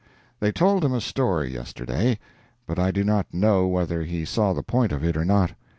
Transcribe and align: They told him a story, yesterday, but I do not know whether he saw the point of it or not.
They 0.39 0.51
told 0.51 0.83
him 0.83 0.93
a 0.93 0.99
story, 0.99 1.53
yesterday, 1.53 2.17
but 2.65 2.79
I 2.79 2.89
do 2.89 3.03
not 3.03 3.31
know 3.31 3.67
whether 3.67 4.01
he 4.03 4.25
saw 4.25 4.51
the 4.51 4.63
point 4.63 4.91
of 4.91 5.03
it 5.03 5.15
or 5.15 5.25
not. 5.25 5.51